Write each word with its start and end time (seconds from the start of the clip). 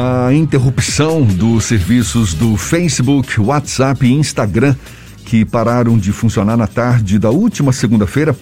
a 0.00 0.32
interrupção 0.32 1.22
dos 1.22 1.64
serviços 1.64 2.32
do 2.32 2.56
Facebook, 2.56 3.38
WhatsApp 3.38 4.06
e 4.06 4.12
Instagram, 4.12 4.74
que 5.26 5.44
pararam 5.44 5.98
de 5.98 6.10
funcionar 6.10 6.56
na 6.56 6.66
tarde 6.66 7.18
da 7.18 7.28
última 7.28 7.70
segunda-feira, 7.70 8.34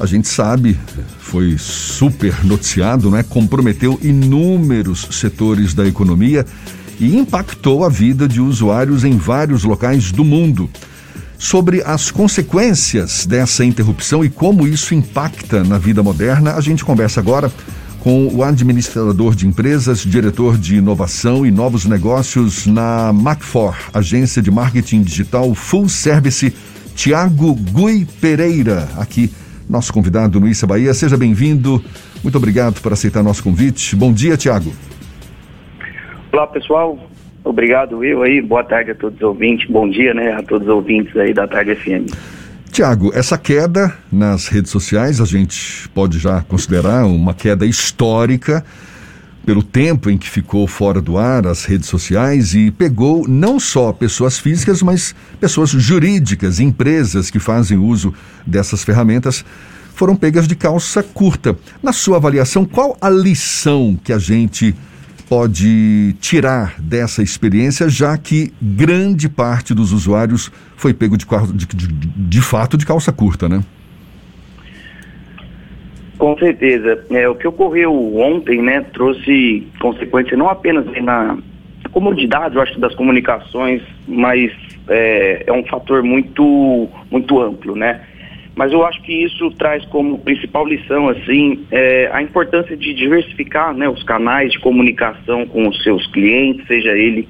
a 0.00 0.06
gente 0.06 0.26
sabe, 0.26 0.78
foi 1.18 1.56
super 1.58 2.42
noticiado, 2.44 3.10
né? 3.10 3.22
Comprometeu 3.22 4.00
inúmeros 4.02 5.06
setores 5.10 5.74
da 5.74 5.86
economia 5.86 6.46
e 6.98 7.14
impactou 7.14 7.84
a 7.84 7.90
vida 7.90 8.26
de 8.26 8.40
usuários 8.40 9.04
em 9.04 9.18
vários 9.18 9.64
locais 9.64 10.10
do 10.10 10.24
mundo. 10.24 10.70
Sobre 11.38 11.82
as 11.82 12.10
consequências 12.10 13.26
dessa 13.26 13.64
interrupção 13.64 14.24
e 14.24 14.30
como 14.30 14.66
isso 14.66 14.94
impacta 14.94 15.62
na 15.62 15.76
vida 15.76 16.02
moderna, 16.02 16.54
a 16.54 16.60
gente 16.62 16.84
conversa 16.84 17.20
agora 17.20 17.52
com 18.02 18.26
o 18.34 18.42
administrador 18.42 19.32
de 19.32 19.46
empresas, 19.46 20.00
diretor 20.00 20.58
de 20.58 20.74
inovação 20.74 21.46
e 21.46 21.52
novos 21.52 21.84
negócios 21.84 22.66
na 22.66 23.12
Macfor, 23.12 23.76
agência 23.94 24.42
de 24.42 24.50
marketing 24.50 25.02
digital 25.02 25.54
Full 25.54 25.88
Service, 25.88 26.52
Tiago 26.96 27.54
Gui 27.54 28.04
Pereira, 28.20 28.88
aqui, 28.98 29.30
nosso 29.70 29.92
convidado 29.92 30.40
no 30.40 30.48
Issa 30.48 30.66
Bahia. 30.66 30.92
Seja 30.92 31.16
bem-vindo. 31.16 31.80
Muito 32.24 32.36
obrigado 32.36 32.80
por 32.82 32.92
aceitar 32.92 33.22
nosso 33.22 33.40
convite. 33.40 33.94
Bom 33.94 34.12
dia, 34.12 34.36
Tiago. 34.36 34.72
Olá, 36.32 36.48
pessoal. 36.48 36.98
Obrigado, 37.44 38.02
eu 38.02 38.22
aí. 38.22 38.42
Boa 38.42 38.64
tarde 38.64 38.90
a 38.90 38.94
todos 38.96 39.16
os 39.16 39.22
ouvintes. 39.22 39.70
Bom 39.70 39.88
dia, 39.88 40.12
né, 40.12 40.32
a 40.32 40.42
todos 40.42 40.66
os 40.66 40.74
ouvintes 40.74 41.16
aí 41.16 41.32
da 41.32 41.46
Tarde 41.46 41.76
FM. 41.76 42.10
Tiago, 42.72 43.12
essa 43.14 43.36
queda 43.36 43.94
nas 44.10 44.48
redes 44.48 44.70
sociais 44.70 45.20
a 45.20 45.26
gente 45.26 45.86
pode 45.90 46.18
já 46.18 46.40
considerar 46.40 47.04
uma 47.04 47.34
queda 47.34 47.66
histórica 47.66 48.64
pelo 49.44 49.62
tempo 49.62 50.08
em 50.08 50.16
que 50.16 50.26
ficou 50.26 50.66
fora 50.66 50.98
do 50.98 51.18
ar 51.18 51.46
as 51.46 51.66
redes 51.66 51.86
sociais 51.86 52.54
e 52.54 52.70
pegou 52.70 53.28
não 53.28 53.60
só 53.60 53.92
pessoas 53.92 54.38
físicas, 54.38 54.82
mas 54.82 55.14
pessoas 55.38 55.68
jurídicas, 55.68 56.60
empresas 56.60 57.28
que 57.28 57.38
fazem 57.38 57.76
uso 57.76 58.14
dessas 58.46 58.82
ferramentas 58.82 59.44
foram 59.94 60.16
pegas 60.16 60.48
de 60.48 60.56
calça 60.56 61.02
curta. 61.02 61.54
Na 61.82 61.92
sua 61.92 62.16
avaliação, 62.16 62.64
qual 62.64 62.96
a 63.02 63.10
lição 63.10 64.00
que 64.02 64.14
a 64.14 64.18
gente 64.18 64.74
pode 65.32 66.12
tirar 66.20 66.78
dessa 66.78 67.22
experiência, 67.22 67.88
já 67.88 68.18
que 68.18 68.52
grande 68.60 69.30
parte 69.30 69.72
dos 69.72 69.90
usuários 69.90 70.52
foi 70.76 70.92
pego 70.92 71.16
de, 71.16 71.24
de, 71.54 71.86
de, 71.88 72.42
fato 72.42 72.76
de 72.76 72.84
calça 72.84 73.10
curta, 73.10 73.48
né? 73.48 73.64
Com 76.18 76.36
certeza. 76.36 77.06
É, 77.10 77.26
o 77.26 77.34
que 77.34 77.48
ocorreu 77.48 78.14
ontem, 78.18 78.60
né, 78.60 78.84
trouxe 78.92 79.66
consequência 79.80 80.36
não 80.36 80.50
apenas 80.50 80.84
na 81.02 81.38
comodidade, 81.92 82.56
eu 82.56 82.60
acho, 82.60 82.78
das 82.78 82.94
comunicações, 82.94 83.80
mas 84.06 84.52
é, 84.86 85.44
é 85.46 85.52
um 85.54 85.64
fator 85.64 86.02
muito, 86.02 86.90
muito 87.10 87.40
amplo, 87.40 87.74
né? 87.74 88.02
Mas 88.54 88.72
eu 88.72 88.84
acho 88.84 89.00
que 89.02 89.12
isso 89.12 89.50
traz 89.52 89.84
como 89.86 90.18
principal 90.18 90.66
lição 90.66 91.08
assim 91.08 91.64
é, 91.70 92.10
a 92.12 92.22
importância 92.22 92.76
de 92.76 92.92
diversificar 92.92 93.74
né, 93.74 93.88
os 93.88 94.02
canais 94.02 94.52
de 94.52 94.58
comunicação 94.60 95.46
com 95.46 95.68
os 95.68 95.82
seus 95.82 96.06
clientes, 96.08 96.66
seja 96.66 96.90
ele 96.90 97.26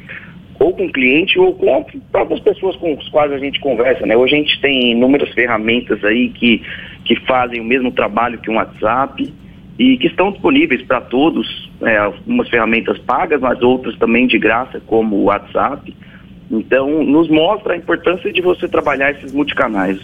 ou 0.59 0.73
com 0.73 0.87
o 0.87 0.93
cliente 0.93 1.39
ou 1.39 1.55
com 1.55 1.85
as 2.33 2.41
pessoas 2.41 2.77
com 2.77 2.93
as 2.93 3.09
quais 3.09 3.33
a 3.33 3.39
gente 3.39 3.61
conversa. 3.61 4.07
Né? 4.07 4.17
Hoje 4.17 4.35
a 4.35 4.39
gente 4.39 4.61
tem 4.61 4.93
inúmeras 4.93 5.33
ferramentas 5.35 6.03
aí 6.05 6.29
que, 6.29 6.63
que 7.05 7.17
fazem 7.27 7.61
o 7.61 7.65
mesmo 7.65 7.91
trabalho 7.91 8.39
que 8.39 8.51
um 8.51 8.57
WhatsApp 8.57 9.33
e 9.79 9.97
que 9.97 10.07
estão 10.07 10.31
disponíveis 10.31 10.83
para 10.83 11.01
todos, 11.01 11.71
é, 11.83 11.97
algumas 11.97 12.49
ferramentas 12.49 12.99
pagas, 12.99 13.41
mas 13.41 13.61
outras 13.63 13.97
também 13.99 14.27
de 14.27 14.39
graça, 14.39 14.81
como 14.87 15.17
o 15.17 15.25
WhatsApp. 15.25 15.95
Então, 16.51 17.03
nos 17.03 17.29
mostra 17.29 17.73
a 17.73 17.77
importância 17.77 18.33
de 18.33 18.41
você 18.41 18.69
trabalhar 18.69 19.11
esses 19.13 19.33
multicanais. 19.33 19.99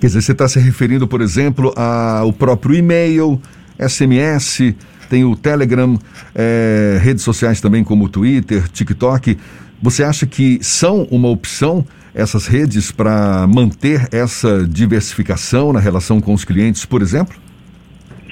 Quer 0.00 0.06
dizer, 0.06 0.22
você 0.22 0.32
está 0.32 0.48
se 0.48 0.58
referindo, 0.58 1.06
por 1.06 1.20
exemplo, 1.20 1.72
ao 1.76 2.32
próprio 2.32 2.74
e-mail, 2.74 3.40
SMS, 3.78 4.74
tem 5.08 5.24
o 5.24 5.36
Telegram, 5.36 5.98
é, 6.34 6.98
redes 7.02 7.22
sociais 7.22 7.60
também 7.60 7.84
como 7.84 8.08
Twitter, 8.08 8.68
TikTok. 8.68 9.36
Você 9.82 10.02
acha 10.02 10.26
que 10.26 10.58
são 10.62 11.06
uma 11.10 11.28
opção 11.28 11.84
essas 12.14 12.46
redes 12.46 12.92
para 12.92 13.46
manter 13.46 14.08
essa 14.12 14.66
diversificação 14.66 15.72
na 15.72 15.80
relação 15.80 16.20
com 16.20 16.32
os 16.32 16.44
clientes, 16.44 16.84
por 16.84 17.02
exemplo? 17.02 17.34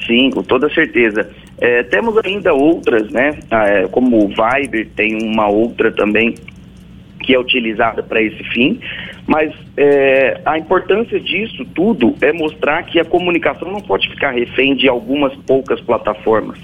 Sim, 0.07 0.31
com 0.31 0.43
toda 0.43 0.73
certeza. 0.73 1.31
É, 1.59 1.83
temos 1.83 2.17
ainda 2.25 2.55
outras, 2.55 3.11
né? 3.11 3.39
É, 3.51 3.87
como 3.89 4.25
o 4.25 4.29
Viber 4.29 4.89
tem 4.97 5.19
uma 5.23 5.49
outra 5.49 5.93
também 5.93 6.35
que 7.21 7.35
é 7.35 7.39
utilizada 7.39 8.03
para 8.03 8.23
esse 8.23 8.43
fim, 8.45 8.81
mas 9.31 9.55
é, 9.77 10.41
a 10.45 10.59
importância 10.59 11.21
disso 11.21 11.65
tudo 11.73 12.17
é 12.21 12.33
mostrar 12.33 12.83
que 12.83 12.99
a 12.99 13.05
comunicação 13.05 13.71
não 13.71 13.81
pode 13.81 14.11
ficar 14.11 14.33
refém 14.33 14.75
de 14.75 14.89
algumas 14.89 15.33
poucas 15.47 15.81
plataformas, 15.83 16.59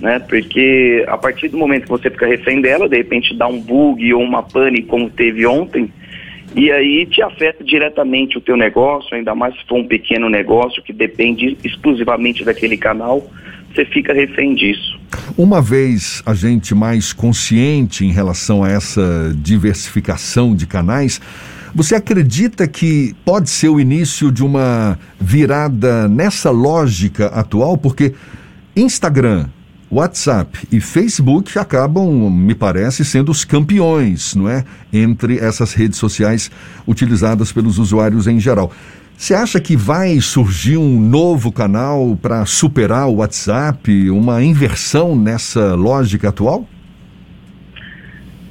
né? 0.00 0.18
Porque 0.18 1.04
a 1.06 1.16
partir 1.16 1.46
do 1.46 1.56
momento 1.56 1.84
que 1.84 1.90
você 1.90 2.10
fica 2.10 2.26
refém 2.26 2.60
dela, 2.60 2.88
de 2.88 2.96
repente 2.96 3.32
dá 3.36 3.46
um 3.46 3.60
bug 3.60 4.12
ou 4.12 4.20
uma 4.20 4.42
pane 4.42 4.82
como 4.82 5.08
teve 5.08 5.46
ontem, 5.46 5.92
e 6.56 6.72
aí 6.72 7.06
te 7.06 7.22
afeta 7.22 7.62
diretamente 7.62 8.36
o 8.36 8.40
teu 8.40 8.56
negócio, 8.56 9.16
ainda 9.16 9.32
mais 9.32 9.54
se 9.54 9.64
for 9.68 9.76
um 9.76 9.86
pequeno 9.86 10.28
negócio 10.28 10.82
que 10.82 10.92
depende 10.92 11.56
exclusivamente 11.62 12.44
daquele 12.44 12.76
canal, 12.76 13.30
você 13.72 13.84
fica 13.84 14.12
refém 14.12 14.56
disso. 14.56 14.98
Uma 15.36 15.62
vez 15.62 16.20
a 16.26 16.34
gente 16.34 16.74
mais 16.74 17.12
consciente 17.12 18.04
em 18.04 18.10
relação 18.10 18.64
a 18.64 18.68
essa 18.68 19.32
diversificação 19.36 20.56
de 20.56 20.66
canais, 20.66 21.20
você 21.74 21.94
acredita 21.94 22.66
que 22.66 23.14
pode 23.24 23.50
ser 23.50 23.68
o 23.68 23.80
início 23.80 24.30
de 24.30 24.42
uma 24.44 24.98
virada 25.20 26.08
nessa 26.08 26.50
lógica 26.50 27.26
atual? 27.26 27.76
Porque 27.76 28.14
Instagram, 28.74 29.46
WhatsApp 29.90 30.68
e 30.70 30.80
Facebook 30.80 31.58
acabam, 31.58 32.30
me 32.30 32.54
parece, 32.54 33.04
sendo 33.04 33.30
os 33.30 33.44
campeões, 33.44 34.34
não 34.34 34.48
é? 34.48 34.64
Entre 34.92 35.38
essas 35.38 35.72
redes 35.72 35.98
sociais 35.98 36.50
utilizadas 36.86 37.52
pelos 37.52 37.78
usuários 37.78 38.26
em 38.26 38.38
geral. 38.38 38.72
Você 39.16 39.34
acha 39.34 39.58
que 39.58 39.76
vai 39.76 40.20
surgir 40.20 40.76
um 40.76 41.00
novo 41.00 41.50
canal 41.50 42.16
para 42.22 42.46
superar 42.46 43.08
o 43.08 43.16
WhatsApp, 43.16 44.10
uma 44.10 44.44
inversão 44.44 45.16
nessa 45.16 45.74
lógica 45.74 46.28
atual? 46.28 46.68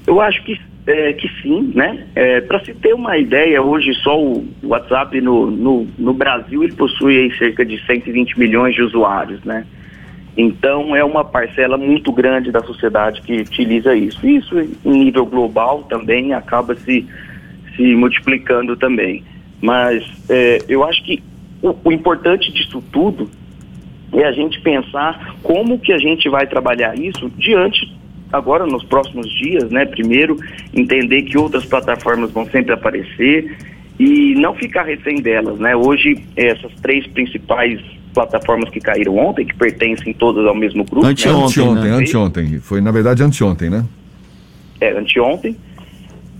Eu 0.05 0.19
acho 0.19 0.43
que, 0.43 0.59
é, 0.87 1.11
que 1.11 1.27
sim, 1.41 1.73
né? 1.75 2.07
É, 2.15 2.39
para 2.39 2.63
se 2.63 2.73
ter 2.73 2.93
uma 2.93 3.17
ideia, 3.17 3.61
hoje 3.61 3.93
só 3.95 4.17
o 4.17 4.47
WhatsApp 4.63 5.19
no, 5.19 5.51
no, 5.51 5.87
no 5.97 6.13
Brasil 6.13 6.63
ele 6.63 6.73
possui 6.73 7.29
cerca 7.37 7.65
de 7.65 7.77
120 7.85 8.39
milhões 8.39 8.73
de 8.73 8.81
usuários, 8.81 9.43
né? 9.43 9.65
Então 10.37 10.95
é 10.95 11.03
uma 11.03 11.25
parcela 11.25 11.77
muito 11.77 12.11
grande 12.11 12.51
da 12.51 12.61
sociedade 12.61 13.21
que 13.21 13.41
utiliza 13.41 13.93
isso. 13.95 14.25
Isso 14.25 14.57
em 14.59 15.03
nível 15.03 15.25
global 15.25 15.83
também 15.83 16.33
acaba 16.33 16.73
se, 16.75 17.05
se 17.75 17.95
multiplicando 17.95 18.77
também. 18.77 19.23
Mas 19.61 20.05
é, 20.29 20.59
eu 20.69 20.85
acho 20.85 21.03
que 21.03 21.21
o, 21.61 21.75
o 21.83 21.91
importante 21.91 22.51
disso 22.53 22.81
tudo 22.93 23.29
é 24.13 24.23
a 24.23 24.31
gente 24.31 24.61
pensar 24.61 25.35
como 25.43 25.79
que 25.79 25.91
a 25.91 25.97
gente 25.97 26.29
vai 26.29 26.47
trabalhar 26.47 26.97
isso 26.97 27.29
diante 27.35 27.97
agora 28.31 28.65
nos 28.65 28.83
próximos 28.83 29.29
dias, 29.29 29.69
né? 29.69 29.85
Primeiro, 29.85 30.37
entender 30.73 31.23
que 31.23 31.37
outras 31.37 31.65
plataformas 31.65 32.31
vão 32.31 32.45
sempre 32.49 32.73
aparecer 32.73 33.57
e 33.99 34.35
não 34.35 34.53
ficar 34.53 34.83
refém 34.83 35.21
delas, 35.21 35.59
né? 35.59 35.75
Hoje, 35.75 36.23
essas 36.35 36.71
três 36.81 37.07
principais 37.07 37.79
plataformas 38.13 38.69
que 38.69 38.79
caíram 38.79 39.17
ontem, 39.17 39.45
que 39.45 39.55
pertencem 39.55 40.13
todas 40.13 40.45
ao 40.45 40.55
mesmo 40.55 40.83
grupo. 40.83 41.05
Anteontem, 41.05 41.35
né? 41.35 41.45
anteontem, 41.45 41.91
né? 41.91 41.97
anteontem. 41.97 42.59
Foi, 42.59 42.81
na 42.81 42.91
verdade, 42.91 43.23
anteontem, 43.23 43.69
né? 43.69 43.85
É, 44.79 44.91
anteontem. 44.91 45.55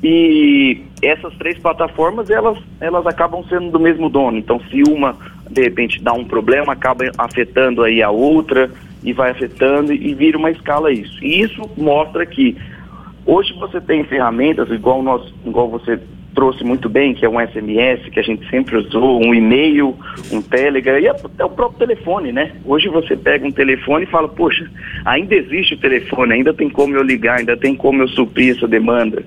E 0.03 0.81
essas 1.01 1.33
três 1.35 1.57
plataformas, 1.57 2.29
elas, 2.29 2.57
elas 2.79 3.05
acabam 3.07 3.43
sendo 3.49 3.71
do 3.71 3.79
mesmo 3.79 4.09
dono. 4.09 4.37
Então, 4.37 4.59
se 4.69 4.83
uma, 4.83 5.17
de 5.49 5.63
repente, 5.63 6.01
dá 6.01 6.13
um 6.13 6.23
problema, 6.23 6.73
acaba 6.73 7.05
afetando 7.17 7.83
aí 7.83 8.01
a 8.01 8.09
outra 8.09 8.69
e 9.07 9.13
vai 9.13 9.31
afetando 9.31 9.93
e 9.93 10.13
vira 10.13 10.37
uma 10.37 10.51
escala 10.51 10.91
isso. 10.91 11.23
E 11.23 11.41
isso 11.41 11.61
mostra 11.77 12.25
que 12.25 12.57
hoje 13.25 13.53
você 13.53 13.79
tem 13.79 14.03
ferramentas, 14.03 14.69
igual, 14.69 15.01
nós, 15.01 15.33
igual 15.45 15.69
você 15.69 15.97
trouxe 16.35 16.61
muito 16.61 16.89
bem, 16.89 17.13
que 17.13 17.25
é 17.25 17.29
um 17.29 17.39
SMS, 17.39 18.09
que 18.09 18.19
a 18.19 18.23
gente 18.23 18.47
sempre 18.49 18.75
usou, 18.75 19.23
um 19.23 19.33
e-mail, 19.33 19.95
um 20.29 20.41
Telegram, 20.41 20.99
e 20.99 21.07
até 21.07 21.45
o 21.45 21.49
próprio 21.49 21.87
telefone, 21.87 22.33
né? 22.33 22.51
Hoje 22.65 22.89
você 22.89 23.15
pega 23.15 23.47
um 23.47 23.51
telefone 23.51 24.03
e 24.03 24.07
fala, 24.07 24.27
poxa, 24.27 24.69
ainda 25.05 25.33
existe 25.33 25.75
o 25.75 25.79
telefone, 25.79 26.33
ainda 26.33 26.53
tem 26.53 26.69
como 26.69 26.93
eu 26.93 27.01
ligar, 27.01 27.39
ainda 27.39 27.55
tem 27.55 27.73
como 27.73 28.01
eu 28.01 28.09
suprir 28.09 28.57
essa 28.57 28.67
demanda. 28.67 29.23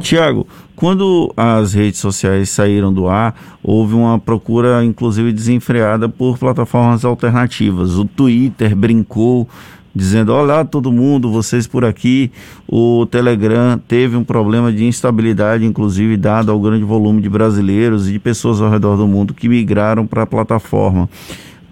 Tiago, 0.00 0.46
quando 0.80 1.30
as 1.36 1.74
redes 1.74 2.00
sociais 2.00 2.48
saíram 2.48 2.90
do 2.90 3.06
ar, 3.06 3.34
houve 3.62 3.92
uma 3.92 4.18
procura, 4.18 4.82
inclusive, 4.82 5.30
desenfreada 5.30 6.08
por 6.08 6.38
plataformas 6.38 7.04
alternativas. 7.04 7.98
O 7.98 8.06
Twitter 8.06 8.74
brincou 8.74 9.46
dizendo: 9.94 10.32
Olá, 10.32 10.64
todo 10.64 10.90
mundo, 10.90 11.30
vocês 11.30 11.66
por 11.66 11.84
aqui. 11.84 12.32
O 12.66 13.04
Telegram 13.04 13.78
teve 13.86 14.16
um 14.16 14.24
problema 14.24 14.72
de 14.72 14.86
instabilidade, 14.86 15.66
inclusive 15.66 16.16
dado 16.16 16.50
ao 16.50 16.58
grande 16.58 16.82
volume 16.82 17.20
de 17.20 17.28
brasileiros 17.28 18.08
e 18.08 18.12
de 18.12 18.18
pessoas 18.18 18.62
ao 18.62 18.70
redor 18.70 18.96
do 18.96 19.06
mundo 19.06 19.34
que 19.34 19.50
migraram 19.50 20.06
para 20.06 20.22
a 20.22 20.26
plataforma. 20.26 21.10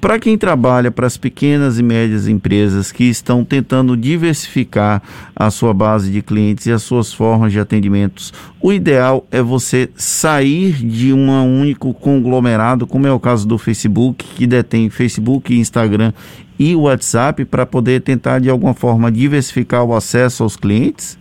Para 0.01 0.21
quem 0.21 0.39
trabalha 0.39 0.93
para 0.93 1.09
as 1.09 1.17
pequenas 1.17 1.77
e 1.77 1.83
médias 1.83 2.29
empresas 2.29 2.93
que 2.93 3.03
estão 3.03 3.45
tentando 3.45 3.97
diversificar 3.97 5.03
a 5.35 5.51
sua 5.51 5.75
base 5.75 6.13
de 6.13 6.23
clientes 6.23 6.67
e 6.67 6.73
as 6.73 6.85
suas 6.85 7.13
formas 7.13 7.53
de 7.53 7.59
atendimentos, 7.59 8.33
o 8.63 8.73
ideal 8.73 9.27
é 9.33 9.43
você 9.43 9.91
sair 9.97 10.73
de 10.73 11.13
um 11.13 11.29
único 11.61 11.93
conglomerado, 11.93 12.87
como 12.87 13.09
é 13.09 13.13
o 13.13 13.19
caso 13.19 13.47
do 13.49 13.59
Facebook, 13.59 14.25
que 14.25 14.47
detém 14.47 14.89
Facebook, 14.89 15.53
Instagram 15.53 16.13
e 16.57 16.77
WhatsApp, 16.77 17.45
para 17.45 17.67
poder 17.67 18.01
tentar 18.01 18.39
de 18.39 18.49
alguma 18.49 18.75
forma 18.75 19.11
diversificar 19.11 19.85
o 19.85 19.97
acesso 19.97 20.45
aos 20.45 20.57
clientes? 20.57 21.19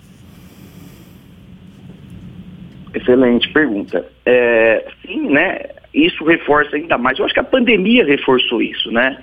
Excelente 2.94 3.50
pergunta. 3.50 4.06
É, 4.24 4.86
sim, 5.04 5.30
né? 5.32 5.77
Isso 5.94 6.24
reforça 6.24 6.76
ainda 6.76 6.98
mais. 6.98 7.18
Eu 7.18 7.26
acho 7.26 7.34
que 7.34 7.40
a 7.40 7.44
pandemia 7.44 8.06
reforçou 8.06 8.62
isso, 8.62 8.92
né? 8.92 9.18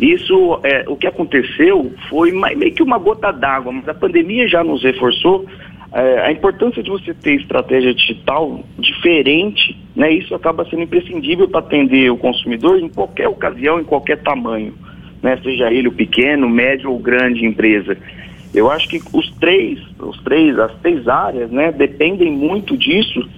Isso, 0.00 0.60
é, 0.62 0.84
o 0.86 0.96
que 0.96 1.06
aconteceu 1.06 1.92
foi 2.08 2.32
meio 2.32 2.72
que 2.72 2.82
uma 2.82 2.98
gota 2.98 3.32
d'água, 3.32 3.72
mas 3.72 3.88
a 3.88 3.94
pandemia 3.94 4.46
já 4.46 4.62
nos 4.62 4.82
reforçou 4.82 5.46
é, 5.92 6.20
a 6.20 6.32
importância 6.32 6.82
de 6.82 6.90
você 6.90 7.14
ter 7.14 7.34
estratégia 7.34 7.94
digital 7.94 8.62
diferente, 8.78 9.76
né? 9.96 10.12
Isso 10.12 10.34
acaba 10.34 10.64
sendo 10.68 10.82
imprescindível 10.82 11.48
para 11.48 11.60
atender 11.60 12.10
o 12.10 12.16
consumidor 12.16 12.78
em 12.78 12.88
qualquer 12.88 13.28
ocasião, 13.28 13.80
em 13.80 13.84
qualquer 13.84 14.18
tamanho, 14.18 14.74
né? 15.22 15.38
Seja 15.42 15.72
ele 15.72 15.88
o 15.88 15.92
pequeno, 15.92 16.48
médio 16.48 16.92
ou 16.92 16.98
grande 16.98 17.44
empresa. 17.44 17.96
Eu 18.54 18.70
acho 18.70 18.88
que 18.88 19.00
os 19.12 19.30
três, 19.38 19.78
os 19.98 20.20
três, 20.22 20.58
as 20.58 20.74
três 20.80 21.06
áreas, 21.06 21.50
né, 21.50 21.70
dependem 21.70 22.32
muito 22.32 22.76
disso 22.76 23.28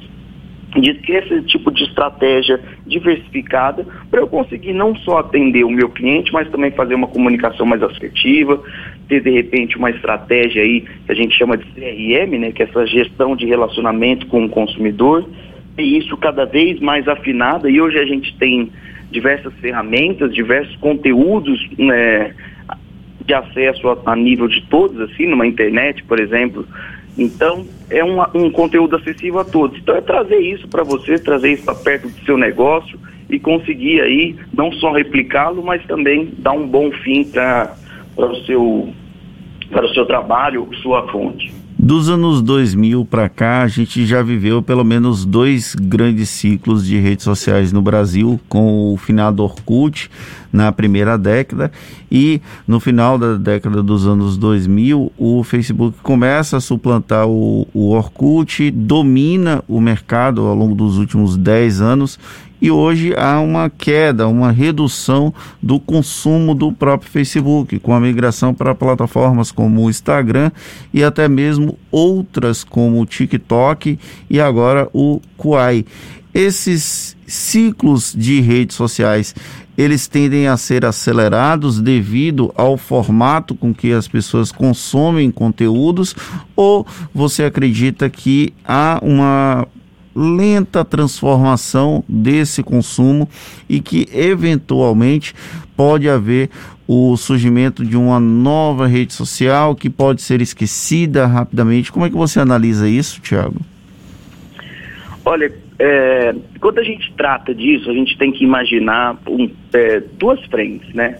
esse 0.78 1.42
tipo 1.42 1.70
de 1.70 1.84
estratégia 1.84 2.60
diversificada 2.86 3.84
para 4.10 4.20
eu 4.20 4.28
conseguir 4.28 4.72
não 4.72 4.94
só 4.94 5.18
atender 5.18 5.64
o 5.64 5.70
meu 5.70 5.88
cliente, 5.88 6.32
mas 6.32 6.48
também 6.50 6.70
fazer 6.70 6.94
uma 6.94 7.08
comunicação 7.08 7.66
mais 7.66 7.82
assertiva, 7.82 8.62
ter 9.08 9.20
de 9.20 9.30
repente 9.30 9.76
uma 9.76 9.90
estratégia 9.90 10.62
aí 10.62 10.82
que 10.82 11.12
a 11.12 11.14
gente 11.14 11.36
chama 11.36 11.56
de 11.56 11.64
CRM, 11.72 12.38
né, 12.38 12.52
que 12.52 12.62
é 12.62 12.66
essa 12.66 12.86
gestão 12.86 13.34
de 13.34 13.46
relacionamento 13.46 14.26
com 14.26 14.44
o 14.44 14.48
consumidor, 14.48 15.28
e 15.76 15.98
isso 15.98 16.16
cada 16.16 16.44
vez 16.44 16.78
mais 16.80 17.08
afinada 17.08 17.68
e 17.68 17.80
hoje 17.80 17.98
a 17.98 18.04
gente 18.04 18.36
tem 18.36 18.70
diversas 19.10 19.52
ferramentas, 19.54 20.32
diversos 20.32 20.76
conteúdos 20.76 21.60
né, 21.76 22.34
de 23.24 23.34
acesso 23.34 23.88
a, 23.88 24.12
a 24.12 24.16
nível 24.16 24.46
de 24.46 24.62
todos, 24.68 25.00
assim, 25.00 25.26
numa 25.26 25.46
internet, 25.46 26.02
por 26.04 26.20
exemplo, 26.20 26.66
então, 27.20 27.66
é 27.90 28.02
um, 28.02 28.18
um 28.34 28.50
conteúdo 28.50 28.96
acessível 28.96 29.40
a 29.40 29.44
todos. 29.44 29.78
Então, 29.78 29.94
é 29.94 30.00
trazer 30.00 30.38
isso 30.38 30.66
para 30.66 30.82
você, 30.82 31.18
trazer 31.18 31.52
isso 31.52 31.64
para 31.64 31.74
perto 31.74 32.08
do 32.08 32.24
seu 32.24 32.38
negócio 32.38 32.98
e 33.28 33.38
conseguir 33.38 34.00
aí 34.00 34.36
não 34.54 34.72
só 34.72 34.90
replicá-lo, 34.90 35.62
mas 35.62 35.84
também 35.84 36.32
dar 36.38 36.52
um 36.52 36.66
bom 36.66 36.90
fim 36.90 37.22
para 37.24 37.76
o 38.16 38.34
seu 38.46 38.88
para 39.70 39.84
o 39.84 39.94
seu 39.94 40.06
trabalho, 40.06 40.66
sua 40.82 41.06
fonte. 41.12 41.52
Dos 41.82 42.10
anos 42.10 42.42
2000 42.42 43.06
para 43.06 43.26
cá, 43.26 43.62
a 43.62 43.66
gente 43.66 44.04
já 44.04 44.22
viveu 44.22 44.62
pelo 44.62 44.84
menos 44.84 45.24
dois 45.24 45.74
grandes 45.74 46.28
ciclos 46.28 46.84
de 46.84 46.98
redes 46.98 47.24
sociais 47.24 47.72
no 47.72 47.80
Brasil, 47.80 48.38
com 48.50 48.92
o 48.92 48.98
finado 48.98 49.42
Orkut 49.42 50.10
na 50.52 50.70
primeira 50.70 51.16
década 51.16 51.72
e 52.12 52.42
no 52.68 52.80
final 52.80 53.16
da 53.16 53.34
década 53.34 53.82
dos 53.82 54.06
anos 54.06 54.36
2000, 54.36 55.10
o 55.16 55.42
Facebook 55.42 55.96
começa 56.02 56.58
a 56.58 56.60
suplantar 56.60 57.26
o, 57.26 57.66
o 57.72 57.92
Orkut, 57.92 58.70
domina 58.70 59.64
o 59.66 59.80
mercado 59.80 60.42
ao 60.42 60.54
longo 60.54 60.74
dos 60.74 60.98
últimos 60.98 61.34
10 61.34 61.80
anos 61.80 62.18
e 62.60 62.70
hoje 62.70 63.14
há 63.16 63.40
uma 63.40 63.70
queda, 63.70 64.28
uma 64.28 64.50
redução 64.50 65.32
do 65.62 65.80
consumo 65.80 66.54
do 66.54 66.72
próprio 66.72 67.10
Facebook, 67.10 67.78
com 67.78 67.94
a 67.94 68.00
migração 68.00 68.52
para 68.52 68.74
plataformas 68.74 69.50
como 69.50 69.82
o 69.82 69.90
Instagram 69.90 70.50
e 70.92 71.02
até 71.02 71.28
mesmo 71.28 71.78
outras 71.90 72.62
como 72.62 73.00
o 73.00 73.06
TikTok 73.06 73.98
e 74.28 74.40
agora 74.40 74.88
o 74.92 75.20
Kuai. 75.36 75.84
Esses 76.32 77.16
ciclos 77.26 78.14
de 78.16 78.40
redes 78.40 78.76
sociais, 78.76 79.34
eles 79.76 80.06
tendem 80.06 80.46
a 80.46 80.56
ser 80.56 80.84
acelerados 80.84 81.80
devido 81.80 82.52
ao 82.54 82.76
formato 82.76 83.54
com 83.54 83.74
que 83.74 83.92
as 83.92 84.06
pessoas 84.06 84.52
consomem 84.52 85.30
conteúdos 85.30 86.14
ou 86.54 86.86
você 87.14 87.44
acredita 87.44 88.10
que 88.10 88.52
há 88.64 89.00
uma 89.02 89.66
lenta 90.14 90.84
transformação 90.84 92.04
desse 92.08 92.62
consumo 92.62 93.28
e 93.68 93.80
que 93.80 94.06
eventualmente 94.12 95.34
pode 95.76 96.08
haver 96.08 96.50
o 96.86 97.16
surgimento 97.16 97.84
de 97.84 97.96
uma 97.96 98.18
nova 98.18 98.86
rede 98.86 99.12
social 99.12 99.74
que 99.76 99.88
pode 99.88 100.22
ser 100.22 100.40
esquecida 100.40 101.26
rapidamente. 101.26 101.92
Como 101.92 102.04
é 102.04 102.10
que 102.10 102.16
você 102.16 102.40
analisa 102.40 102.88
isso, 102.88 103.20
Tiago? 103.20 103.60
Olha, 105.24 105.52
é, 105.78 106.34
quando 106.60 106.80
a 106.80 106.82
gente 106.82 107.12
trata 107.16 107.54
disso, 107.54 107.88
a 107.88 107.94
gente 107.94 108.18
tem 108.18 108.32
que 108.32 108.42
imaginar 108.42 109.16
um, 109.28 109.48
é, 109.72 110.02
duas 110.18 110.44
frentes, 110.46 110.92
né? 110.92 111.18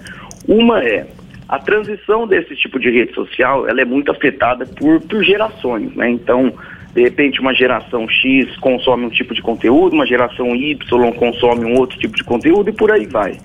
Uma 0.49 0.83
é 0.83 1.07
a 1.49 1.59
transição 1.59 2.27
desse 2.27 2.55
tipo 2.55 2.79
de 2.79 2.91
rede 2.91 3.15
social, 3.15 3.69
ela 3.69 3.81
é 3.81 3.85
muito 3.85 4.11
afetada 4.11 4.67
por, 4.67 5.01
por 5.01 5.25
gerações, 5.25 5.95
né? 5.97 6.11
Então, 6.11 6.53
de 6.95 7.03
repente 7.03 7.41
uma 7.41 7.55
geração 7.55 8.09
X 8.09 8.57
consome 8.59 9.07
um 9.07 9.11
tipo 9.11 9.35
de 9.35 9.43
conteúdo, 9.43 9.95
uma 9.95 10.07
geração 10.07 10.55
Y 10.55 10.77
consome 11.13 11.65
um 11.65 11.79
outro 11.79 11.99
tipo 11.99 12.17
de 12.17 12.25
conteúdo 12.25 12.71
e 12.71 12.73
por 12.73 12.91
aí 12.91 13.07
vai. 13.07 13.39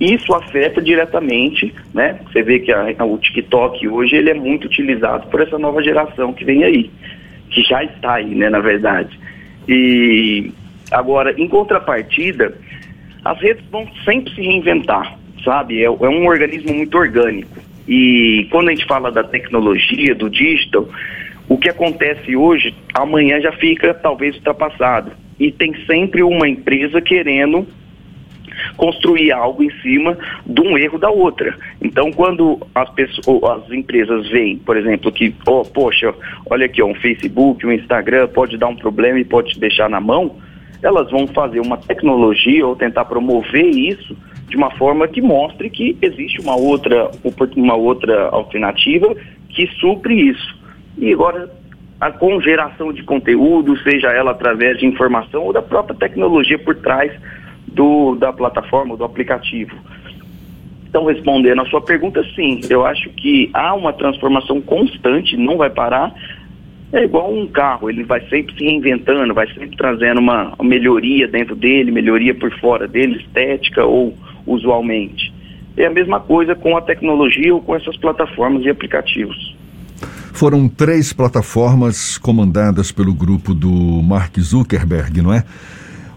Isso 0.00 0.34
afeta 0.34 0.80
diretamente, 0.80 1.74
né? 1.92 2.18
Você 2.24 2.42
vê 2.42 2.58
que 2.58 2.72
a, 2.72 3.04
o 3.04 3.18
TikTok 3.18 3.86
hoje 3.86 4.16
ele 4.16 4.30
é 4.30 4.34
muito 4.34 4.64
utilizado 4.64 5.26
por 5.28 5.42
essa 5.42 5.58
nova 5.58 5.82
geração 5.82 6.32
que 6.32 6.44
vem 6.44 6.64
aí, 6.64 6.90
que 7.50 7.60
já 7.62 7.84
está 7.84 8.14
aí, 8.14 8.34
né, 8.34 8.48
na 8.48 8.60
verdade. 8.60 9.18
E 9.68 10.50
agora, 10.90 11.34
em 11.38 11.46
contrapartida, 11.46 12.56
as 13.24 13.38
redes 13.40 13.62
vão 13.70 13.86
sempre 14.04 14.34
se 14.34 14.40
reinventar, 14.40 15.18
sabe? 15.44 15.80
É, 15.80 15.84
é 15.84 15.90
um 15.90 16.26
organismo 16.26 16.74
muito 16.74 16.96
orgânico. 16.96 17.58
E 17.86 18.46
quando 18.50 18.68
a 18.68 18.70
gente 18.70 18.86
fala 18.86 19.12
da 19.12 19.22
tecnologia, 19.22 20.14
do 20.14 20.30
digital, 20.30 20.88
o 21.50 21.58
que 21.58 21.68
acontece 21.68 22.36
hoje, 22.36 22.72
amanhã 22.94 23.40
já 23.40 23.50
fica 23.50 23.92
talvez 23.92 24.36
ultrapassado. 24.36 25.10
E 25.36 25.50
tem 25.50 25.74
sempre 25.84 26.22
uma 26.22 26.48
empresa 26.48 27.00
querendo 27.00 27.66
construir 28.76 29.32
algo 29.32 29.64
em 29.64 29.70
cima 29.80 30.16
de 30.46 30.60
um 30.60 30.78
erro 30.78 30.96
da 30.96 31.10
outra. 31.10 31.52
Então, 31.82 32.12
quando 32.12 32.60
as, 32.72 32.88
pessoas, 32.90 33.64
as 33.64 33.72
empresas 33.72 34.28
veem, 34.28 34.58
por 34.58 34.76
exemplo, 34.76 35.10
que, 35.10 35.34
oh, 35.44 35.64
poxa, 35.64 36.14
olha 36.48 36.66
aqui, 36.66 36.80
um 36.84 36.94
Facebook, 36.94 37.66
um 37.66 37.72
Instagram 37.72 38.28
pode 38.28 38.56
dar 38.56 38.68
um 38.68 38.76
problema 38.76 39.18
e 39.18 39.24
pode 39.24 39.54
te 39.54 39.58
deixar 39.58 39.90
na 39.90 40.00
mão, 40.00 40.36
elas 40.80 41.10
vão 41.10 41.26
fazer 41.26 41.58
uma 41.58 41.78
tecnologia 41.78 42.64
ou 42.64 42.76
tentar 42.76 43.06
promover 43.06 43.66
isso 43.74 44.16
de 44.48 44.56
uma 44.56 44.70
forma 44.76 45.08
que 45.08 45.20
mostre 45.20 45.68
que 45.68 45.98
existe 46.00 46.40
uma 46.40 46.54
outra, 46.54 47.10
uma 47.56 47.74
outra 47.74 48.28
alternativa 48.28 49.16
que 49.48 49.66
supre 49.80 50.14
isso. 50.30 50.59
E 50.98 51.12
agora, 51.12 51.50
a, 52.00 52.10
com 52.10 52.40
geração 52.40 52.92
de 52.92 53.02
conteúdo, 53.02 53.76
seja 53.78 54.08
ela 54.08 54.32
através 54.32 54.78
de 54.78 54.86
informação 54.86 55.44
ou 55.44 55.52
da 55.52 55.62
própria 55.62 55.96
tecnologia 55.96 56.58
por 56.58 56.74
trás 56.76 57.12
do, 57.66 58.14
da 58.16 58.32
plataforma, 58.32 58.96
do 58.96 59.04
aplicativo. 59.04 59.76
Então, 60.88 61.04
respondendo 61.04 61.62
a 61.62 61.66
sua 61.66 61.80
pergunta, 61.80 62.20
sim, 62.34 62.60
eu 62.68 62.84
acho 62.84 63.08
que 63.10 63.48
há 63.54 63.72
uma 63.74 63.92
transformação 63.92 64.60
constante, 64.60 65.36
não 65.36 65.56
vai 65.56 65.70
parar. 65.70 66.12
É 66.92 67.04
igual 67.04 67.32
um 67.32 67.46
carro, 67.46 67.88
ele 67.88 68.02
vai 68.02 68.20
sempre 68.28 68.56
se 68.56 68.64
reinventando, 68.64 69.32
vai 69.32 69.46
sempre 69.54 69.76
trazendo 69.76 70.18
uma, 70.18 70.52
uma 70.58 70.68
melhoria 70.68 71.28
dentro 71.28 71.54
dele, 71.54 71.92
melhoria 71.92 72.34
por 72.34 72.50
fora 72.58 72.88
dele, 72.88 73.18
estética 73.18 73.84
ou 73.84 74.12
usualmente. 74.44 75.32
É 75.76 75.86
a 75.86 75.90
mesma 75.90 76.18
coisa 76.18 76.56
com 76.56 76.76
a 76.76 76.82
tecnologia 76.82 77.54
ou 77.54 77.60
com 77.60 77.76
essas 77.76 77.96
plataformas 77.96 78.64
e 78.64 78.70
aplicativos. 78.70 79.56
Foram 80.40 80.66
três 80.68 81.12
plataformas 81.12 82.16
comandadas 82.16 82.90
pelo 82.90 83.12
grupo 83.12 83.52
do 83.52 83.68
Mark 83.68 84.38
Zuckerberg, 84.40 85.20
não 85.20 85.34
é? 85.34 85.44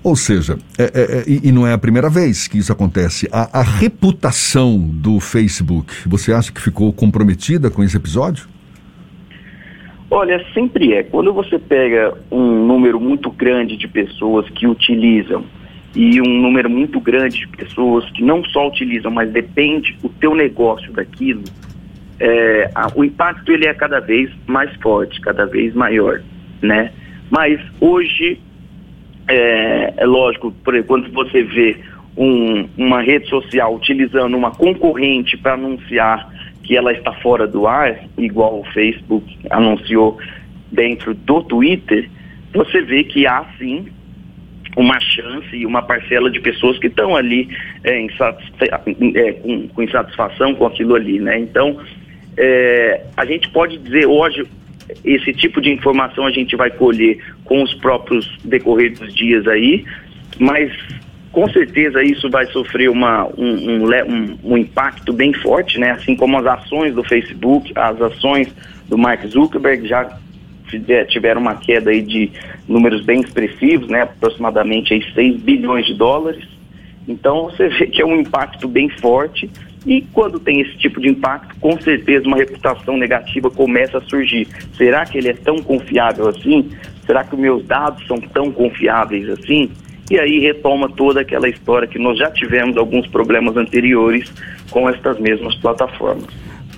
Ou 0.01 0.15
seja, 0.15 0.57
é, 0.79 0.83
é, 0.83 0.87
é, 0.87 1.23
e 1.43 1.51
não 1.51 1.67
é 1.67 1.73
a 1.73 1.77
primeira 1.77 2.09
vez 2.09 2.47
que 2.47 2.57
isso 2.57 2.71
acontece. 2.71 3.27
A, 3.33 3.59
a, 3.59 3.61
reputação 3.61 4.79
do 4.79 5.19
Facebook, 5.19 5.93
você 6.07 6.31
acha 6.31 6.53
que 6.53 6.61
ficou 6.61 6.93
comprometida 6.93 7.69
com 7.69 7.83
esse 7.83 7.97
episódio? 7.97 8.47
Olha, 10.09 10.41
sempre 10.53 10.93
é. 10.93 11.03
Quando 11.03 11.33
você 11.33 11.59
pega 11.59 12.17
um 12.31 12.65
número 12.65 13.01
muito 13.01 13.29
grande 13.29 13.75
de 13.75 13.89
pessoas 13.89 14.49
que 14.51 14.65
utilizam 14.65 15.43
e 15.93 16.21
um 16.21 16.41
número 16.41 16.69
muito 16.69 16.97
grande 17.01 17.39
de 17.39 17.47
pessoas 17.49 18.09
que 18.11 18.23
não 18.23 18.41
só 18.45 18.69
utilizam, 18.69 19.11
mas 19.11 19.29
depende 19.29 19.97
o 20.01 20.07
teu 20.07 20.33
negócio 20.33 20.93
daquilo, 20.93 21.43
é, 22.23 22.69
a, 22.73 22.87
o 22.95 23.03
impacto 23.03 23.51
ele 23.51 23.67
é 23.67 23.73
cada 23.73 23.99
vez 23.99 24.31
mais 24.47 24.73
forte, 24.77 25.19
cada 25.19 25.45
vez 25.45 25.73
maior, 25.73 26.21
né? 26.61 26.89
Mas 27.29 27.59
hoje 27.81 28.39
é, 29.27 29.93
é 29.97 30.05
lógico, 30.05 30.53
quando 30.87 31.11
você 31.11 31.43
vê 31.43 31.77
um, 32.15 32.69
uma 32.77 33.01
rede 33.01 33.27
social 33.27 33.75
utilizando 33.75 34.37
uma 34.37 34.51
concorrente 34.51 35.35
para 35.35 35.55
anunciar 35.55 36.31
que 36.63 36.77
ela 36.77 36.93
está 36.93 37.11
fora 37.11 37.45
do 37.45 37.67
ar, 37.67 37.99
igual 38.17 38.61
o 38.61 38.63
Facebook 38.71 39.37
anunciou 39.49 40.17
dentro 40.71 41.13
do 41.13 41.43
Twitter, 41.43 42.09
você 42.53 42.81
vê 42.83 43.03
que 43.03 43.27
há 43.27 43.45
sim 43.57 43.87
uma 44.77 44.97
chance 45.01 45.53
e 45.53 45.65
uma 45.65 45.81
parcela 45.81 46.31
de 46.31 46.39
pessoas 46.39 46.79
que 46.79 46.87
estão 46.87 47.17
ali 47.17 47.49
é, 47.83 48.01
é, 48.01 49.33
com, 49.33 49.67
com, 49.67 49.83
insatisfação 49.83 50.55
com 50.55 50.65
aquilo 50.65 50.95
ali, 50.95 51.19
né? 51.19 51.37
Então, 51.37 51.77
é, 52.37 53.05
a 53.15 53.25
gente 53.25 53.49
pode 53.49 53.77
dizer 53.77 54.05
hoje, 54.05 54.45
esse 55.03 55.33
tipo 55.33 55.61
de 55.61 55.71
informação 55.71 56.25
a 56.25 56.31
gente 56.31 56.55
vai 56.55 56.69
colher 56.69 57.17
com 57.45 57.63
os 57.63 57.73
próprios 57.75 58.37
decorrer 58.43 58.97
dos 58.97 59.13
dias 59.13 59.47
aí, 59.47 59.85
mas 60.39 60.71
com 61.31 61.49
certeza 61.49 62.03
isso 62.03 62.29
vai 62.29 62.45
sofrer 62.47 62.89
uma, 62.89 63.25
um, 63.37 63.83
um, 63.83 64.37
um, 64.43 64.57
impacto 64.57 65.11
bem 65.11 65.33
forte, 65.33 65.79
né? 65.79 65.91
Assim 65.91 66.15
como 66.15 66.37
as 66.37 66.45
ações 66.45 66.93
do 66.93 67.03
Facebook, 67.03 67.71
as 67.75 67.99
ações 68.01 68.53
do 68.87 68.97
Mark 68.97 69.25
Zuckerberg 69.25 69.87
já 69.87 70.19
tiveram 71.07 71.41
uma 71.41 71.55
queda 71.55 71.91
aí 71.91 72.01
de 72.01 72.31
números 72.67 73.03
bem 73.03 73.21
expressivos, 73.21 73.87
né? 73.87 74.01
Aproximadamente 74.01 74.93
aí 74.93 75.03
6 75.13 75.41
bilhões 75.41 75.87
de 75.87 75.95
dólares. 75.95 76.47
Então 77.07 77.45
você 77.45 77.67
vê 77.67 77.87
que 77.87 78.01
é 78.01 78.05
um 78.05 78.19
impacto 78.19 78.67
bem 78.67 78.89
forte 78.89 79.49
e 79.85 80.01
quando 80.13 80.39
tem 80.39 80.61
esse 80.61 80.77
tipo 80.77 81.01
de 81.01 81.09
impacto, 81.09 81.55
com 81.59 81.79
certeza 81.81 82.25
uma 82.27 82.37
reputação 82.37 82.97
negativa 82.97 83.49
começa 83.51 83.97
a 83.97 84.01
surgir. 84.01 84.47
Será 84.77 85.05
que 85.05 85.17
ele 85.17 85.29
é 85.29 85.33
tão 85.33 85.57
confiável 85.57 86.29
assim? 86.29 86.69
Será 87.05 87.23
que 87.23 87.35
os 87.35 87.39
meus 87.39 87.65
dados 87.65 88.05
são 88.07 88.17
tão 88.17 88.51
confiáveis 88.51 89.29
assim? 89.29 89.69
E 90.09 90.19
aí 90.19 90.39
retoma 90.39 90.89
toda 90.89 91.21
aquela 91.21 91.49
história 91.49 91.87
que 91.87 91.99
nós 91.99 92.17
já 92.17 92.29
tivemos 92.31 92.77
alguns 92.77 93.07
problemas 93.07 93.57
anteriores 93.57 94.31
com 94.69 94.89
estas 94.89 95.19
mesmas 95.19 95.55
plataformas. 95.55 96.27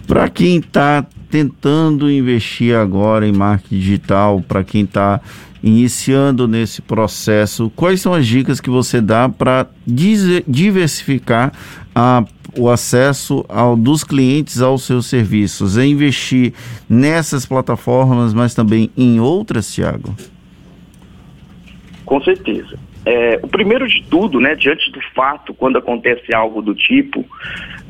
Para 0.07 0.29
quem 0.29 0.57
está 0.57 1.05
tentando 1.29 2.09
investir 2.09 2.75
agora 2.75 3.27
em 3.27 3.31
marketing 3.31 3.79
digital, 3.79 4.43
para 4.47 4.63
quem 4.63 4.83
está 4.83 5.19
iniciando 5.65 6.47
nesse 6.47 6.79
processo, 6.79 7.71
quais 7.75 7.99
são 7.99 8.13
as 8.13 8.27
dicas 8.27 8.61
que 8.61 8.69
você 8.69 9.01
dá 9.01 9.27
para 9.27 9.65
diversificar 9.87 11.51
a, 11.93 12.23
o 12.55 12.69
acesso 12.69 13.43
ao, 13.49 13.75
dos 13.75 14.03
clientes 14.03 14.61
aos 14.61 14.83
seus 14.83 15.07
serviços? 15.07 15.75
É 15.75 15.83
investir 15.83 16.53
nessas 16.87 17.47
plataformas, 17.47 18.31
mas 18.31 18.53
também 18.53 18.91
em 18.95 19.19
outras, 19.19 19.73
Tiago? 19.73 20.15
Com 22.05 22.21
certeza. 22.21 22.77
É, 23.03 23.39
o 23.41 23.47
primeiro 23.47 23.87
de 23.87 24.03
tudo, 24.03 24.39
né, 24.39 24.53
diante 24.53 24.91
do 24.91 25.01
fato, 25.15 25.51
quando 25.51 25.79
acontece 25.79 26.33
algo 26.33 26.61
do 26.61 26.75
tipo, 26.75 27.25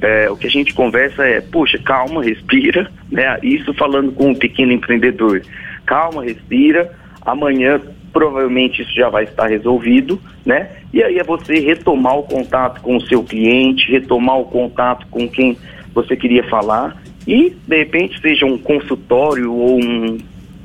é, 0.02 0.30
o 0.30 0.38
que 0.38 0.48
a 0.48 0.50
gente 0.50 0.74
conversa 0.74 1.26
é, 1.26 1.42
poxa, 1.42 1.78
calma, 1.78 2.24
respira, 2.24 2.90
né? 3.12 3.38
Isso 3.44 3.74
falando 3.74 4.14
com 4.14 4.30
um 4.30 4.36
pequeno 4.36 4.72
empreendedor. 4.72 5.42
Calma, 5.86 6.24
respira, 6.24 6.90
amanhã 7.26 7.82
provavelmente 8.14 8.82
isso 8.82 8.94
já 8.96 9.10
vai 9.10 9.26
estar 9.26 9.48
resolvido, 9.48 10.22
né? 10.46 10.70
E 10.94 11.04
aí 11.04 11.20
é 11.20 11.24
você 11.24 11.60
retomar 11.60 12.18
o 12.18 12.24
contato 12.24 12.82
com 12.82 12.96
o 12.96 13.02
seu 13.02 13.22
cliente, 13.24 13.92
retomar 13.92 14.40
o 14.40 14.46
contato 14.46 15.06
com 15.08 15.28
quem 15.28 15.58
você 15.94 16.16
queria 16.16 16.44
falar 16.46 16.96
e, 17.28 17.50
de 17.68 17.78
repente, 17.78 18.20
seja 18.22 18.46
um 18.46 18.58
consultório 18.58 19.52
ou 19.52 19.80
um 19.84 20.18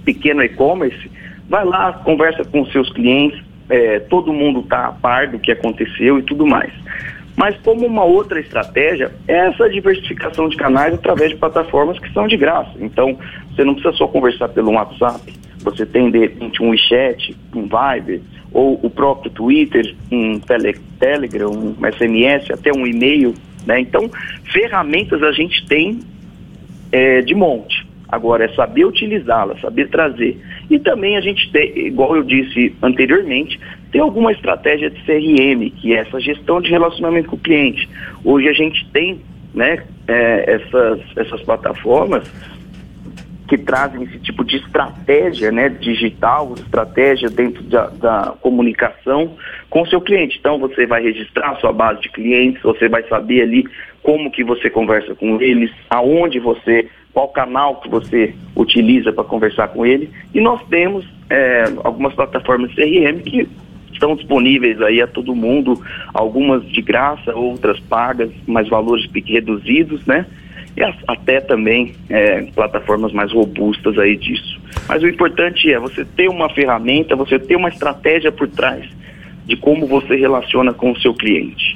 pequeno 0.04 0.42
e-commerce, 0.42 1.10
vai 1.48 1.64
lá, 1.64 1.92
conversa 1.92 2.44
com 2.44 2.64
seus 2.66 2.92
clientes, 2.92 3.42
é, 3.68 3.98
todo 3.98 4.32
mundo 4.32 4.60
está 4.60 4.86
a 4.86 4.92
par 4.92 5.28
do 5.28 5.38
que 5.38 5.50
aconteceu 5.50 6.18
e 6.18 6.22
tudo 6.22 6.46
mais. 6.46 6.72
Mas 7.36 7.56
como 7.62 7.86
uma 7.86 8.04
outra 8.04 8.38
estratégia 8.38 9.10
é 9.26 9.48
essa 9.48 9.68
diversificação 9.70 10.48
de 10.48 10.56
canais 10.56 10.92
através 10.92 11.30
de 11.30 11.36
plataformas 11.36 11.98
que 11.98 12.12
são 12.12 12.26
de 12.26 12.36
graça. 12.36 12.72
Então, 12.78 13.16
você 13.50 13.64
não 13.64 13.74
precisa 13.74 13.96
só 13.96 14.06
conversar 14.06 14.48
pelo 14.48 14.72
WhatsApp, 14.72 15.32
você 15.62 15.84
tem 15.84 16.10
de 16.10 16.18
repente 16.18 16.62
um 16.62 16.70
WeChat, 16.70 17.36
um 17.54 17.62
Viber, 17.62 18.20
ou 18.52 18.80
o 18.82 18.90
próprio 18.90 19.30
Twitter, 19.30 19.94
um 20.10 20.38
tele, 20.40 20.76
Telegram, 20.98 21.50
um 21.50 21.74
SMS, 21.92 22.50
até 22.50 22.72
um 22.72 22.86
e-mail. 22.86 23.34
Né? 23.66 23.80
Então, 23.80 24.10
ferramentas 24.52 25.22
a 25.22 25.32
gente 25.32 25.66
tem 25.66 26.00
é, 26.90 27.20
de 27.22 27.34
monte. 27.34 27.88
Agora 28.08 28.44
é 28.44 28.48
saber 28.54 28.84
utilizá-la, 28.84 29.56
saber 29.58 29.88
trazer. 29.88 30.36
E 30.68 30.78
também 30.80 31.16
a 31.16 31.20
gente 31.20 31.50
tem, 31.52 31.86
igual 31.86 32.16
eu 32.16 32.24
disse 32.24 32.74
anteriormente, 32.82 33.58
tem 33.92 34.00
alguma 34.00 34.32
estratégia 34.32 34.90
de 34.90 35.00
CRM, 35.02 35.70
que 35.80 35.94
é 35.94 35.98
essa 35.98 36.18
gestão 36.20 36.60
de 36.60 36.70
relacionamento 36.70 37.28
com 37.28 37.36
o 37.36 37.38
cliente. 37.38 37.88
Hoje 38.24 38.48
a 38.48 38.52
gente 38.52 38.84
tem 38.92 39.20
né, 39.54 39.84
é, 40.08 40.54
essas, 40.54 41.00
essas 41.16 41.40
plataformas 41.42 42.28
que 43.50 43.58
trazem 43.58 44.04
esse 44.04 44.20
tipo 44.20 44.44
de 44.44 44.58
estratégia 44.58 45.50
né, 45.50 45.68
digital, 45.68 46.54
estratégia 46.56 47.28
dentro 47.28 47.64
da, 47.64 47.88
da 47.88 48.34
comunicação 48.40 49.36
com 49.68 49.82
o 49.82 49.86
seu 49.88 50.00
cliente. 50.00 50.38
Então 50.38 50.56
você 50.56 50.86
vai 50.86 51.02
registrar 51.02 51.56
sua 51.56 51.72
base 51.72 52.00
de 52.00 52.10
clientes, 52.10 52.62
você 52.62 52.88
vai 52.88 53.02
saber 53.08 53.42
ali 53.42 53.66
como 54.04 54.30
que 54.30 54.44
você 54.44 54.70
conversa 54.70 55.16
com 55.16 55.42
eles, 55.42 55.72
aonde 55.90 56.38
você 56.38 56.88
qual 57.12 57.26
canal 57.30 57.80
que 57.80 57.88
você 57.88 58.32
utiliza 58.54 59.12
para 59.12 59.24
conversar 59.24 59.66
com 59.66 59.84
ele. 59.84 60.08
E 60.32 60.40
nós 60.40 60.62
temos 60.68 61.04
é, 61.28 61.64
algumas 61.82 62.14
plataformas 62.14 62.72
CRM 62.72 63.18
que 63.24 63.48
estão 63.92 64.14
disponíveis 64.14 64.80
aí 64.80 65.02
a 65.02 65.08
todo 65.08 65.34
mundo, 65.34 65.74
algumas 66.14 66.64
de 66.68 66.80
graça, 66.80 67.34
outras 67.34 67.80
pagas, 67.80 68.30
mas 68.46 68.68
valores 68.68 69.10
reduzidos, 69.26 70.06
né? 70.06 70.24
E 70.76 70.82
até 71.08 71.40
também 71.40 71.94
é, 72.08 72.42
plataformas 72.54 73.12
mais 73.12 73.32
robustas 73.32 73.98
aí 73.98 74.16
disso. 74.16 74.60
Mas 74.88 75.02
o 75.02 75.08
importante 75.08 75.72
é 75.72 75.78
você 75.78 76.04
ter 76.04 76.28
uma 76.28 76.48
ferramenta, 76.50 77.16
você 77.16 77.38
ter 77.38 77.56
uma 77.56 77.68
estratégia 77.68 78.30
por 78.30 78.48
trás 78.48 78.86
de 79.46 79.56
como 79.56 79.86
você 79.86 80.16
relaciona 80.16 80.72
com 80.72 80.92
o 80.92 81.00
seu 81.00 81.12
cliente. 81.12 81.74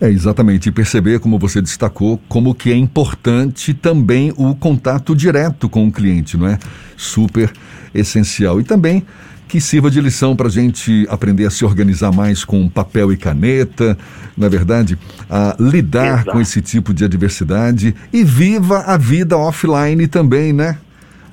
É, 0.00 0.08
exatamente. 0.08 0.68
E 0.68 0.72
perceber, 0.72 1.18
como 1.20 1.38
você 1.38 1.62
destacou, 1.62 2.20
como 2.28 2.54
que 2.54 2.70
é 2.70 2.76
importante 2.76 3.72
também 3.72 4.32
o 4.36 4.54
contato 4.54 5.14
direto 5.14 5.68
com 5.68 5.86
o 5.86 5.92
cliente, 5.92 6.36
não 6.36 6.46
é? 6.46 6.58
Super 6.96 7.50
essencial. 7.94 8.60
E 8.60 8.64
também 8.64 9.02
que 9.48 9.60
sirva 9.60 9.90
de 9.90 10.00
lição 10.00 10.34
para 10.34 10.48
a 10.48 10.50
gente 10.50 11.06
aprender 11.08 11.46
a 11.46 11.50
se 11.50 11.64
organizar 11.64 12.12
mais 12.12 12.44
com 12.44 12.68
papel 12.68 13.12
e 13.12 13.16
caneta, 13.16 13.96
na 14.36 14.46
é 14.46 14.48
verdade, 14.48 14.98
a 15.30 15.56
lidar 15.58 16.20
Exato. 16.20 16.32
com 16.32 16.40
esse 16.40 16.60
tipo 16.60 16.92
de 16.92 17.04
adversidade 17.04 17.94
e 18.12 18.24
viva 18.24 18.80
a 18.80 18.96
vida 18.96 19.36
offline 19.36 20.06
também, 20.08 20.52
né? 20.52 20.78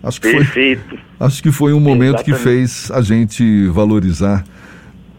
Acho 0.03 0.21
que 0.21 0.31
Perfeito. 0.31 0.89
Foi, 0.89 0.99
acho 1.19 1.41
que 1.41 1.51
foi 1.51 1.73
um 1.73 1.79
momento 1.79 2.19
Exatamente. 2.19 2.37
que 2.37 2.43
fez 2.43 2.91
a 2.91 3.01
gente 3.01 3.67
valorizar 3.67 4.43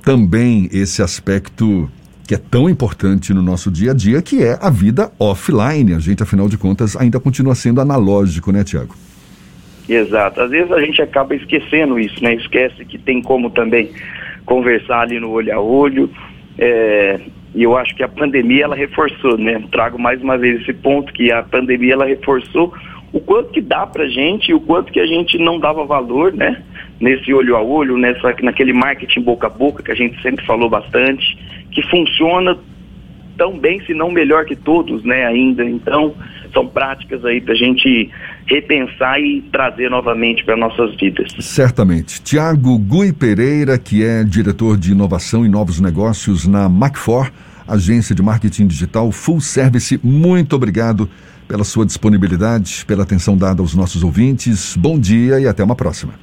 também 0.02 0.68
esse 0.72 1.02
aspecto 1.02 1.90
que 2.26 2.34
é 2.34 2.38
tão 2.38 2.68
importante 2.68 3.34
no 3.34 3.42
nosso 3.42 3.70
dia 3.70 3.90
a 3.90 3.94
dia, 3.94 4.22
que 4.22 4.42
é 4.42 4.58
a 4.60 4.70
vida 4.70 5.10
offline. 5.18 5.94
A 5.94 5.98
gente, 5.98 6.22
afinal 6.22 6.48
de 6.48 6.56
contas, 6.56 6.96
ainda 6.96 7.20
continua 7.20 7.54
sendo 7.54 7.80
analógico, 7.80 8.50
né, 8.52 8.64
Tiago? 8.64 8.94
Exato. 9.88 10.40
Às 10.40 10.50
vezes 10.50 10.72
a 10.72 10.80
gente 10.80 11.00
acaba 11.02 11.34
esquecendo 11.34 11.98
isso, 11.98 12.22
né? 12.22 12.34
Esquece 12.34 12.84
que 12.84 12.98
tem 12.98 13.20
como 13.20 13.50
também 13.50 13.90
conversar 14.46 15.02
ali 15.02 15.20
no 15.20 15.30
olho 15.30 15.54
a 15.54 15.60
olho. 15.60 16.10
É, 16.58 17.20
e 17.54 17.62
eu 17.62 17.76
acho 17.76 17.94
que 17.94 18.02
a 18.02 18.08
pandemia 18.08 18.64
ela 18.64 18.76
reforçou, 18.76 19.36
né? 19.36 19.62
Trago 19.70 19.98
mais 19.98 20.20
uma 20.22 20.38
vez 20.38 20.60
esse 20.62 20.72
ponto 20.72 21.12
que 21.12 21.30
a 21.30 21.42
pandemia 21.42 21.94
ela 21.94 22.06
reforçou 22.06 22.72
o 23.12 23.20
quanto 23.20 23.50
que 23.50 23.60
dá 23.60 23.86
pra 23.86 24.08
gente 24.08 24.50
e 24.50 24.54
o 24.54 24.60
quanto 24.60 24.92
que 24.92 24.98
a 24.98 25.06
gente 25.06 25.38
não 25.38 25.60
dava 25.60 25.84
valor, 25.84 26.32
né? 26.32 26.62
Nesse 27.00 27.32
olho 27.32 27.56
a 27.56 27.62
olho, 27.62 27.96
nessa, 27.96 28.34
naquele 28.42 28.72
marketing 28.72 29.20
boca 29.20 29.46
a 29.46 29.50
boca 29.50 29.82
que 29.82 29.92
a 29.92 29.94
gente 29.94 30.20
sempre 30.20 30.44
falou 30.44 30.68
bastante, 30.68 31.38
que 31.70 31.82
funciona 31.90 32.58
tão 33.36 33.58
bem, 33.58 33.84
se 33.84 33.94
não 33.94 34.10
melhor 34.10 34.44
que 34.44 34.56
todos, 34.56 35.04
né, 35.04 35.24
ainda. 35.26 35.64
Então, 35.64 36.14
são 36.52 36.66
práticas 36.66 37.24
aí 37.24 37.40
para 37.40 37.52
a 37.52 37.56
gente 37.56 38.10
repensar 38.46 39.20
e 39.20 39.42
trazer 39.52 39.90
novamente 39.90 40.44
para 40.44 40.56
nossas 40.56 40.94
vidas. 40.96 41.32
Certamente. 41.40 42.22
Tiago 42.22 42.78
Gui 42.78 43.12
Pereira, 43.12 43.76
que 43.78 44.04
é 44.04 44.22
diretor 44.22 44.76
de 44.76 44.92
inovação 44.92 45.44
e 45.44 45.48
novos 45.48 45.80
negócios 45.80 46.46
na 46.46 46.68
Macfor, 46.68 47.30
agência 47.66 48.14
de 48.14 48.22
marketing 48.22 48.66
digital 48.66 49.10
Full 49.10 49.40
Service, 49.40 49.98
muito 50.02 50.54
obrigado 50.54 51.08
pela 51.48 51.64
sua 51.64 51.84
disponibilidade, 51.84 52.84
pela 52.86 53.02
atenção 53.02 53.36
dada 53.36 53.60
aos 53.60 53.74
nossos 53.74 54.02
ouvintes. 54.02 54.76
Bom 54.76 54.98
dia 54.98 55.40
e 55.40 55.46
até 55.46 55.62
uma 55.62 55.76
próxima. 55.76 56.14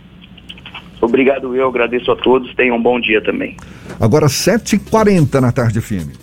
Obrigado, 1.01 1.55
eu 1.55 1.67
agradeço 1.67 2.11
a 2.11 2.15
todos. 2.15 2.53
Tenham 2.55 2.77
um 2.77 2.81
bom 2.81 2.99
dia 2.99 3.21
também. 3.21 3.57
Agora, 3.99 4.27
7h40 4.27 5.39
na 5.39 5.51
tarde, 5.51 5.81
firme. 5.81 6.13